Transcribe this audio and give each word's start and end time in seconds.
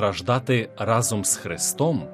страждати 0.00 0.70
разом 0.76 1.24
з 1.24 1.36
Христом 1.36 2.08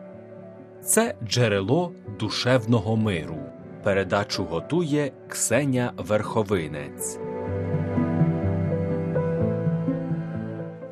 це 0.85 1.15
джерело 1.25 1.93
душевного 2.21 2.97
миру. 2.97 3.39
Передачу 3.85 4.45
готує 4.45 5.13
Ксеня 5.29 5.93
Верховинець. 5.97 7.19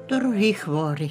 Дорогі 0.09 0.55
хворі, 0.55 1.11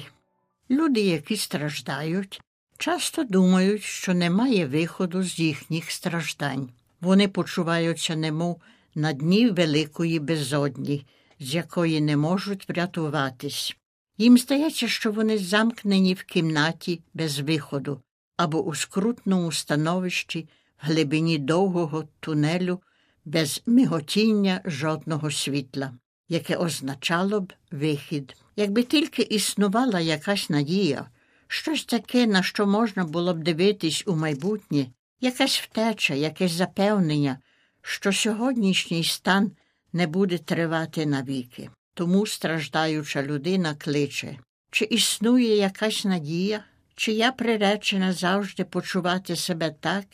люди, 0.70 1.00
які 1.00 1.36
страждають, 1.36 2.40
часто 2.78 3.24
думають, 3.24 3.82
що 3.82 4.14
немає 4.14 4.66
виходу 4.66 5.22
з 5.22 5.38
їхніх 5.38 5.90
страждань. 5.90 6.68
Вони 7.00 7.28
почуваються 7.28 8.16
немов 8.16 8.60
на 8.94 9.12
дні 9.12 9.50
великої 9.50 10.18
безодні, 10.18 11.06
з 11.40 11.54
якої 11.54 12.00
не 12.00 12.16
можуть 12.16 12.68
врятуватись. 12.68 13.76
Їм 14.18 14.38
здається, 14.38 14.88
що 14.88 15.12
вони 15.12 15.38
замкнені 15.38 16.14
в 16.14 16.22
кімнаті 16.22 17.00
без 17.14 17.38
виходу 17.38 18.00
або 18.36 18.62
у 18.62 18.74
скрутному 18.74 19.52
становищі 19.52 20.48
в 20.82 20.86
глибині 20.86 21.38
довгого 21.38 22.08
тунелю 22.20 22.80
без 23.24 23.62
миготіння 23.66 24.60
жодного 24.64 25.30
світла, 25.30 25.92
яке 26.28 26.56
означало 26.56 27.40
б 27.40 27.52
вихід. 27.70 28.36
Якби 28.56 28.82
тільки 28.82 29.22
існувала 29.22 30.00
якась 30.00 30.50
надія, 30.50 31.10
щось 31.46 31.84
таке, 31.84 32.26
на 32.26 32.42
що 32.42 32.66
можна 32.66 33.04
було 33.04 33.34
б 33.34 33.42
дивитись 33.42 34.04
у 34.06 34.16
майбутнє, 34.16 34.86
якась 35.20 35.60
втеча, 35.60 36.14
якесь 36.14 36.52
запевнення, 36.52 37.38
що 37.82 38.12
сьогоднішній 38.12 39.04
стан 39.04 39.52
не 39.92 40.06
буде 40.06 40.38
тривати 40.38 41.06
навіки. 41.06 41.70
Тому 41.94 42.26
страждаюча 42.26 43.22
людина 43.22 43.74
кличе, 43.74 44.38
чи 44.70 44.84
існує 44.84 45.56
якась 45.56 46.04
надія, 46.04 46.64
чи 46.96 47.12
я 47.12 47.32
приречена 47.32 48.12
завжди 48.12 48.64
почувати 48.64 49.36
себе 49.36 49.74
так, 49.80 50.04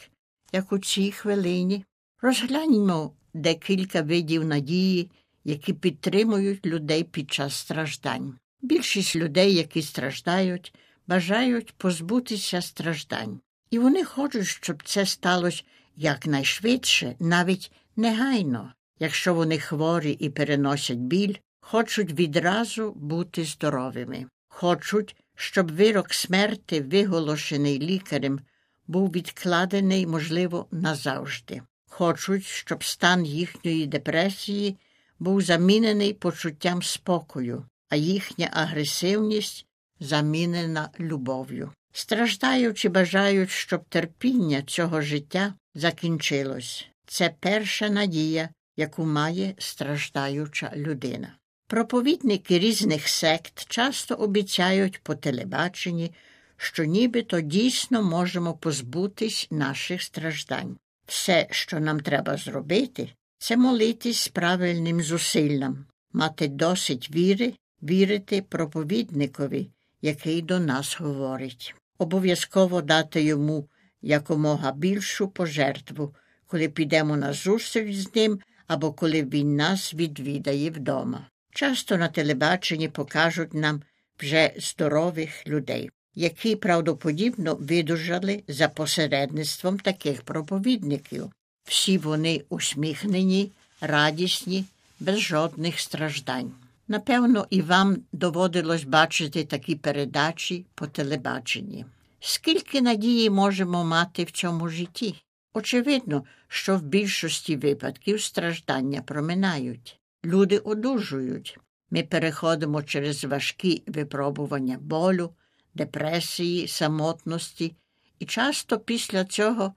як 0.52 0.72
у 0.72 0.78
цій 0.78 1.10
хвилині. 1.10 1.84
Розгляньмо 2.22 3.12
декілька 3.34 4.02
видів 4.02 4.44
надії, 4.44 5.10
які 5.44 5.72
підтримують 5.72 6.66
людей 6.66 7.04
під 7.04 7.32
час 7.32 7.54
страждань. 7.54 8.34
Більшість 8.62 9.16
людей, 9.16 9.54
які 9.54 9.82
страждають, 9.82 10.74
бажають 11.06 11.74
позбутися 11.76 12.62
страждань, 12.62 13.40
і 13.70 13.78
вони 13.78 14.04
хочуть, 14.04 14.46
щоб 14.46 14.82
це 14.84 15.06
сталося 15.06 15.62
якнайшвидше, 15.96 17.16
навіть 17.20 17.72
негайно. 17.96 18.72
Якщо 18.98 19.34
вони 19.34 19.58
хворі 19.58 20.12
і 20.12 20.30
переносять 20.30 20.98
біль, 20.98 21.34
хочуть 21.70 22.12
відразу 22.12 22.92
бути 22.92 23.44
здоровими, 23.44 24.26
хочуть, 24.48 25.16
щоб 25.36 25.72
вирок 25.72 26.14
смерти, 26.14 26.80
виголошений 26.80 27.78
лікарем, 27.78 28.40
був 28.86 29.10
відкладений, 29.10 30.06
можливо, 30.06 30.66
назавжди. 30.70 31.62
Хочуть, 31.88 32.44
щоб 32.44 32.84
стан 32.84 33.26
їхньої 33.26 33.86
депресії 33.86 34.78
був 35.18 35.41
замінений 35.41 36.12
почуттям 36.12 36.82
спокою, 36.82 37.64
а 37.88 37.96
їхня 37.96 38.50
агресивність 38.52 39.66
замінена 40.00 40.91
любов'ю. 41.00 41.72
Страждаючи, 41.92 42.88
бажають, 42.88 43.50
щоб 43.50 43.84
терпіння 43.88 44.62
цього 44.62 45.00
життя 45.00 45.54
закінчилось. 45.74 46.86
Це 47.06 47.34
перша 47.41 47.88
надія, 47.88 48.48
яку 48.76 49.04
має 49.06 49.54
страждаюча 49.58 50.72
людина. 50.76 51.36
Проповідники 51.70 52.58
різних 52.58 53.08
сект 53.08 53.66
часто 53.69 54.14
обіцяють 54.14 55.00
по 55.03 55.14
телебаченні, 55.14 56.12
що 56.56 56.84
нібито 56.84 57.41
дійсно 57.41 58.03
можемо 58.03 58.54
позбутись 58.54 59.48
наших 59.50 60.03
страждань. 60.03 60.76
Все, 61.06 61.47
що 61.50 61.81
нам 61.81 62.00
треба 62.00 62.36
зробити, 62.36 63.12
це 63.38 63.56
молитись 63.56 64.28
правильним 64.28 65.03
зусиллям, 65.03 65.86
мати 66.12 66.48
досить 66.48 67.10
віри, 67.10 67.53
вірити 67.82 68.42
проповідникові, 68.48 69.69
який 70.02 70.42
до 70.42 70.60
нас 70.60 70.97
говорить, 71.00 71.75
обов'язково 71.98 72.82
дати 72.82 73.22
йому 73.22 73.69
якомога 74.02 74.72
більшу 74.72 75.28
пожертву, 75.28 76.14
коли 76.47 76.69
підемо 76.69 77.16
на 77.16 77.32
зустріч 77.32 77.97
з 77.97 78.14
ним 78.14 78.41
або 78.66 78.92
коли 78.92 79.22
він 79.22 79.56
нас 79.56 79.94
відвідає 79.94 80.70
вдома. 80.70 81.26
Часто 81.53 81.97
на 81.97 82.09
телебаченні 82.09 82.88
покажуть 82.88 83.55
нам 83.55 83.83
вже 84.19 84.53
здорових 84.56 85.47
людей, 85.47 85.91
які 86.15 86.56
правдоподібно 86.56 87.55
видужали 87.55 88.43
за 88.49 88.69
посередництвом 88.69 89.78
таких 89.78 90.22
проповідників. 90.22 91.31
Всі 91.65 91.99
вони 91.99 92.44
усміхнені, 92.49 93.53
радісні, 93.81 94.65
без 95.00 95.21
жодних 95.21 95.81
страждань. 95.81 96.53
Напевно, 96.88 97.47
і 97.50 97.62
вам 97.62 97.97
доводилось 98.12 98.84
бачити 98.84 99.44
такі 99.44 99.75
передачі 99.75 100.67
по 100.75 100.87
телебаченні. 100.87 101.84
Скільки 102.21 102.81
надії 102.81 103.31
можемо 103.31 103.84
мати 103.84 104.25
в 104.25 104.31
цьому 104.31 104.69
житті? 104.69 105.15
Очевидно, 105.55 106.25
що 106.49 106.77
в 106.77 106.82
більшості 106.82 107.56
випадків 107.56 108.22
страждання 108.22 109.03
проминають. 109.03 110.00
Люди 110.25 110.58
одужують. 110.58 111.58
Ми 111.91 112.03
переходимо 112.03 112.82
через 112.82 113.25
важкі 113.25 113.82
випробування 113.86 114.78
болю, 114.81 115.34
депресії, 115.75 116.69
самотності 116.69 117.76
і 118.19 118.25
часто 118.25 118.78
після 118.78 119.25
цього 119.25 119.75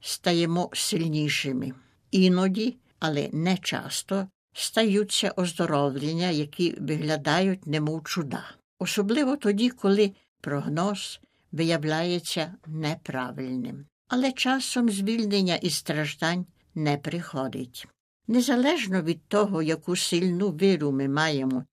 стаємо 0.00 0.70
сильнішими. 0.72 1.72
Іноді, 2.10 2.76
але 2.98 3.28
не 3.32 3.56
часто, 3.56 4.28
стаються 4.52 5.30
оздоровлення, 5.36 6.30
які 6.30 6.74
виглядають 6.80 7.66
немов 7.66 8.04
чуда. 8.04 8.44
Особливо 8.78 9.36
тоді, 9.36 9.70
коли 9.70 10.12
прогноз 10.40 11.20
виявляється 11.52 12.54
неправильним. 12.66 13.86
Але 14.08 14.32
часом 14.32 14.90
звільнення 14.90 15.56
і 15.56 15.70
страждань 15.70 16.46
не 16.74 16.96
приходить. 16.96 17.86
Незалежно 18.28 19.02
від 19.02 19.28
того, 19.28 19.62
яку 19.62 19.96
сильну 19.96 20.50
віру 20.50 20.92
ми 20.92 21.08
маємо, 21.08 21.64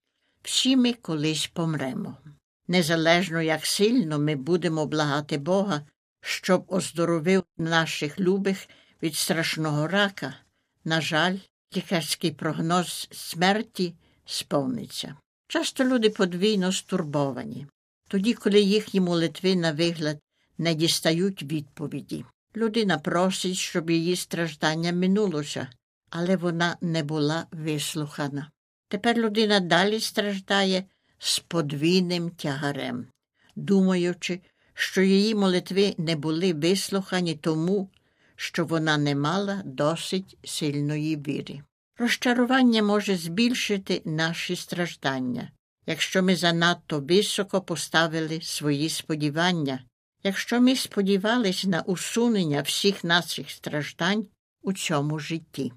всі 0.42 0.76
ми 0.76 0.92
колись 0.92 1.46
помремо. 1.46 2.16
Незалежно, 2.68 3.42
як 3.42 3.66
сильно 3.66 4.18
ми 4.18 4.36
будемо 4.36 4.86
благати 4.86 5.38
Бога, 5.38 5.86
щоб 6.20 6.64
оздоровив 6.68 7.44
наших 7.58 8.20
любих 8.20 8.68
від 9.02 9.14
страшного 9.14 9.88
рака, 9.88 10.34
на 10.84 11.00
жаль, 11.00 11.36
лікарський 11.76 12.30
прогноз 12.30 13.08
смерті 13.10 13.94
сповниться. 14.24 15.16
Часто 15.48 15.84
люди 15.84 16.10
подвійно 16.10 16.72
стурбовані, 16.72 17.66
тоді, 18.08 18.34
коли 18.34 18.60
їхні 18.60 19.00
молитви 19.00 19.56
на 19.56 19.72
вигляд 19.72 20.18
не 20.58 20.74
дістають 20.74 21.42
відповіді. 21.42 22.24
Людина 22.56 22.98
просить, 22.98 23.56
щоб 23.56 23.90
її 23.90 24.16
страждання 24.16 24.92
минулося, 24.92 25.68
але 26.10 26.36
вона 26.36 26.76
не 26.80 27.02
була 27.02 27.46
вислухана. 27.52 28.50
Тепер 28.88 29.16
людина 29.16 29.60
далі 29.60 30.00
страждає 30.00 30.84
з 31.18 31.38
подвійним 31.38 32.30
тягарем, 32.30 33.06
думаючи, 33.56 34.40
що 34.74 35.02
її 35.02 35.34
молитви 35.34 35.94
не 35.98 36.16
були 36.16 36.52
вислухані 36.52 37.34
тому, 37.34 37.90
що 38.36 38.64
вона 38.64 38.98
не 38.98 39.14
мала 39.14 39.62
досить 39.64 40.38
сильної 40.44 41.16
віри. 41.16 41.62
Розчарування 41.98 42.82
може 42.82 43.16
збільшити 43.16 44.02
наші 44.04 44.56
страждання, 44.56 45.50
якщо 45.86 46.22
ми 46.22 46.36
занадто 46.36 47.00
високо 47.00 47.60
поставили 47.60 48.40
свої 48.42 48.88
сподівання, 48.88 49.84
якщо 50.22 50.60
ми 50.60 50.76
сподівались 50.76 51.64
на 51.64 51.82
усунення 51.82 52.62
всіх 52.62 53.04
наших 53.04 53.50
страждань 53.50 54.26
у 54.62 54.72
цьому 54.72 55.18
житті. 55.18 55.72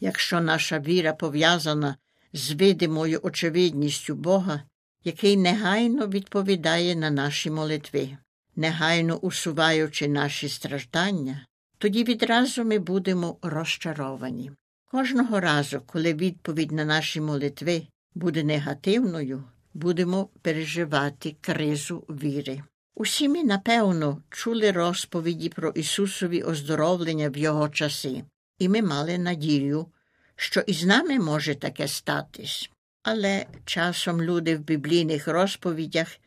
Якщо 0.00 0.40
наша 0.40 0.78
віра 0.78 1.12
пов'язана 1.12 1.96
з 2.32 2.52
видимою 2.52 3.20
очевидністю 3.22 4.14
Бога, 4.14 4.62
який 5.04 5.36
негайно 5.36 6.06
відповідає 6.06 6.96
на 6.96 7.10
наші 7.10 7.50
молитви, 7.50 8.16
негайно 8.56 9.16
усуваючи 9.16 10.08
наші 10.08 10.48
страждання, 10.48 11.46
тоді 11.78 12.04
відразу 12.04 12.64
ми 12.64 12.78
будемо 12.78 13.38
розчаровані. 13.42 14.50
Кожного 14.90 15.40
разу, 15.40 15.80
коли 15.86 16.14
відповідь 16.14 16.72
на 16.72 16.84
наші 16.84 17.20
молитви 17.20 17.86
буде 18.14 18.42
негативною, 18.42 19.44
будемо 19.74 20.28
переживати 20.42 21.36
кризу 21.40 21.98
віри. 21.98 22.62
Усі 22.94 23.28
ми, 23.28 23.44
напевно, 23.44 24.22
чули 24.30 24.72
розповіді 24.72 25.48
про 25.48 25.70
Ісусові 25.70 26.42
оздоровлення 26.42 27.28
в 27.28 27.36
його 27.36 27.68
часи, 27.68 28.24
і 28.58 28.68
ми 28.68 28.82
мали 28.82 29.18
надію, 29.18 29.86
що 30.36 30.60
і 30.60 30.72
з 30.72 30.84
нами 30.84 31.18
може 31.18 31.54
таке 31.54 31.88
статись. 31.88 32.70
Але 33.02 33.46
часом 33.64 34.22
люди 34.22 34.56
в 34.56 34.60
біблійних 34.60 35.28
розповідях 35.28 36.18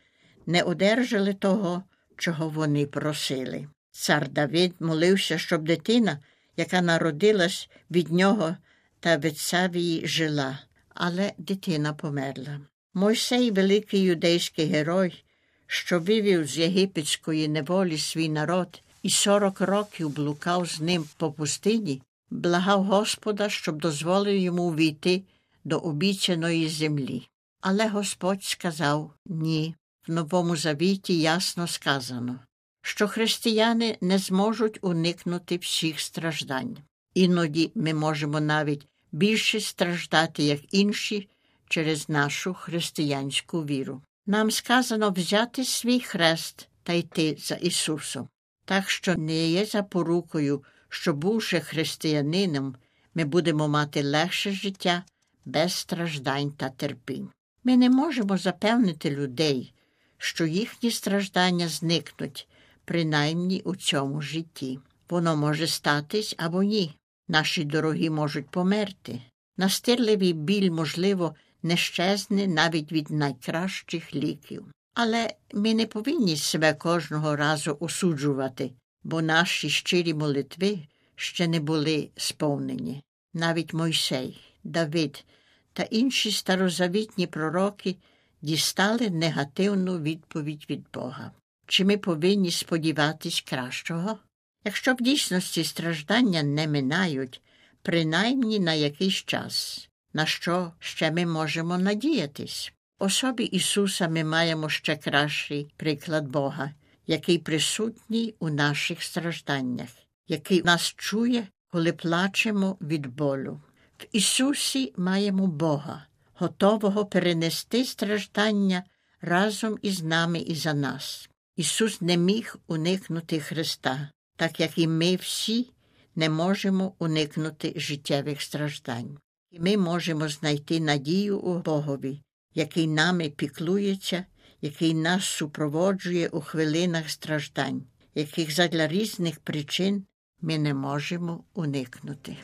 не 0.46 0.62
одержали 0.62 1.34
того, 1.34 1.82
чого 2.16 2.48
вони 2.48 2.86
просили. 2.86 3.68
Цар 3.92 4.28
Давид 4.28 4.74
молився, 4.80 5.38
щоб 5.38 5.62
дитина, 5.62 6.18
яка 6.56 6.80
народилась 6.80 7.68
від 7.90 8.12
нього 8.12 8.56
та 9.00 9.16
від 9.16 9.38
Савії, 9.38 10.06
жила, 10.06 10.58
але 10.94 11.32
дитина 11.38 11.92
померла. 11.92 12.60
Мойсей, 12.94 13.50
великий 13.50 14.00
юдейський 14.00 14.66
герой, 14.66 15.24
що 15.66 16.00
вивів 16.00 16.46
з 16.46 16.58
єгипетської 16.58 17.48
неволі 17.48 17.98
свій 17.98 18.28
народ 18.28 18.82
і 19.02 19.10
сорок 19.10 19.60
років 19.60 20.10
блукав 20.10 20.66
з 20.66 20.80
ним 20.80 21.04
по 21.16 21.32
пустині, 21.32 22.02
благав 22.30 22.84
Господа, 22.84 23.48
щоб 23.48 23.80
дозволив 23.80 24.36
йому 24.36 24.74
війти 24.74 25.22
до 25.64 25.78
обіцяної 25.78 26.68
землі. 26.68 27.28
Але 27.60 27.88
Господь 27.88 28.44
сказав 28.44 29.14
ні. 29.26 29.74
В 30.08 30.12
Новому 30.12 30.56
Завіті 30.56 31.20
ясно 31.20 31.66
сказано, 31.66 32.40
що 32.82 33.08
християни 33.08 33.98
не 34.00 34.18
зможуть 34.18 34.78
уникнути 34.82 35.56
всіх 35.56 36.00
страждань. 36.00 36.78
Іноді 37.14 37.72
ми 37.74 37.94
можемо 37.94 38.40
навіть 38.40 38.86
більше 39.12 39.60
страждати, 39.60 40.42
як 40.42 40.74
інші, 40.74 41.28
через 41.68 42.08
нашу 42.08 42.54
християнську 42.54 43.64
віру. 43.64 44.02
Нам 44.26 44.50
сказано 44.50 45.10
взяти 45.10 45.64
свій 45.64 46.00
хрест 46.00 46.68
та 46.82 46.92
йти 46.92 47.36
за 47.38 47.54
Ісусом. 47.54 48.28
Так 48.64 48.90
що 48.90 49.14
не 49.16 49.48
є 49.48 49.64
запорукою, 49.64 50.64
що, 50.90 51.14
бувши 51.14 51.60
християнином, 51.60 52.76
ми 53.14 53.24
будемо 53.24 53.68
мати 53.68 54.02
легше 54.02 54.52
життя 54.52 55.04
без 55.44 55.74
страждань 55.74 56.50
та 56.50 56.68
терпінь. 56.68 57.28
Ми 57.64 57.76
не 57.76 57.90
можемо 57.90 58.36
запевнити 58.36 59.10
людей, 59.10 59.74
що 60.18 60.46
їхні 60.46 60.90
страждання 60.90 61.68
зникнуть, 61.68 62.48
принаймні 62.84 63.62
у 63.64 63.76
цьому 63.76 64.20
житті. 64.20 64.78
Воно 65.08 65.36
може 65.36 65.66
статись 65.66 66.34
або 66.38 66.62
ні. 66.62 66.96
Наші 67.28 67.64
дорогі 67.64 68.10
можуть 68.10 68.50
померти. 68.50 69.22
Настирливий 69.56 70.32
біль, 70.32 70.70
можливо, 70.70 71.34
не 71.62 71.76
щезне 71.76 72.46
навіть 72.46 72.92
від 72.92 73.10
найкращих 73.10 74.14
ліків. 74.14 74.66
Але 74.94 75.34
ми 75.54 75.74
не 75.74 75.86
повинні 75.86 76.36
себе 76.36 76.74
кожного 76.74 77.36
разу 77.36 77.76
осуджувати, 77.80 78.72
бо 79.04 79.22
наші 79.22 79.70
щирі 79.70 80.14
молитви 80.14 80.78
ще 81.16 81.48
не 81.48 81.60
були 81.60 82.10
сповнені. 82.16 83.02
Навіть 83.34 83.74
Мойсей, 83.74 84.40
Давид 84.64 85.24
та 85.72 85.82
інші 85.82 86.30
старозавітні 86.30 87.26
пророки 87.26 87.96
дістали 88.42 89.10
негативну 89.10 89.98
відповідь 89.98 90.66
від 90.70 90.84
Бога. 90.94 91.32
Чи 91.66 91.84
ми 91.84 91.96
повинні 91.96 92.50
сподіватись 92.50 93.40
кращого? 93.40 94.18
Якщо 94.64 94.94
в 94.94 94.96
дійсності 94.96 95.64
страждання 95.64 96.42
не 96.42 96.68
минають, 96.68 97.42
принаймні 97.82 98.58
на 98.58 98.72
якийсь 98.74 99.14
час, 99.14 99.88
на 100.12 100.26
що 100.26 100.72
ще 100.78 101.10
ми 101.10 101.26
можемо 101.26 101.78
надіятись? 101.78 102.72
Особі 102.98 103.44
Ісуса 103.44 104.08
ми 104.08 104.24
маємо 104.24 104.68
ще 104.68 104.96
кращий 104.96 105.72
приклад 105.76 106.28
Бога, 106.28 106.70
який 107.10 107.38
присутній 107.38 108.34
у 108.38 108.50
наших 108.50 109.02
стражданнях, 109.02 109.88
який 110.28 110.62
нас 110.62 110.94
чує, 110.96 111.48
коли 111.68 111.92
плачемо 111.92 112.76
від 112.80 113.06
болю. 113.06 113.60
В 113.98 114.06
Ісусі 114.12 114.92
маємо 114.96 115.46
Бога, 115.46 116.06
готового 116.34 117.06
перенести 117.06 117.84
страждання 117.84 118.84
разом 119.20 119.78
із 119.82 120.02
нами 120.02 120.38
і 120.38 120.54
за 120.54 120.74
нас. 120.74 121.30
Ісус 121.56 122.00
не 122.00 122.16
міг 122.16 122.56
уникнути 122.66 123.40
Христа, 123.40 124.10
так 124.36 124.60
як 124.60 124.78
і 124.78 124.86
ми 124.86 125.16
всі 125.16 125.70
не 126.16 126.28
можемо 126.28 126.94
уникнути 126.98 127.72
життєвих 127.76 128.42
страждань. 128.42 129.18
І 129.50 129.60
ми 129.60 129.76
можемо 129.76 130.28
знайти 130.28 130.80
надію 130.80 131.38
у 131.38 131.58
Богові, 131.58 132.22
який 132.54 132.86
нами 132.86 133.30
піклується, 133.30 134.24
який 134.62 134.94
нас 134.94 135.24
супроводжує 135.24 136.28
у 136.28 136.40
хвилинах 136.40 137.10
страждань, 137.10 137.82
яких 138.14 138.54
задля 138.54 138.88
різних 138.88 139.40
причин 139.40 140.04
ми 140.40 140.58
не 140.58 140.74
можемо 140.74 141.44
уникнути. 141.54 142.36